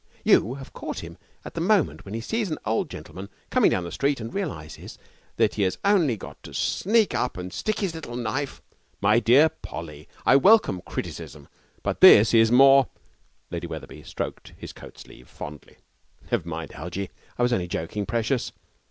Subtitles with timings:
[0.23, 1.15] You have caught him
[1.45, 4.97] at the moment when he sees an old gentleman coming down the street and realizes
[5.35, 8.63] that he has only got to sneak up and stick his little knife'
[9.01, 11.47] 'My dear Polly, I welcome criticism,
[11.83, 12.87] but this is more'
[13.51, 15.75] Lady Wetherby stroked his coat sleeve fondly.
[16.31, 18.53] 'Never mind, Algie, I was only joking, precious.